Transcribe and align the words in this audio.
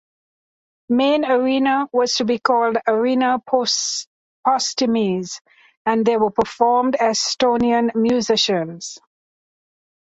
Main 0.89 1.25
arena 1.25 1.85
was 1.93 2.15
to 2.15 2.25
be 2.25 2.39
called 2.39 2.75
arena 2.87 3.37
"Postimees" 3.47 5.41
and 5.85 6.03
there 6.07 6.17
were 6.17 6.31
performed 6.31 6.95
Estonian 6.99 7.93
musicians. 7.93 8.97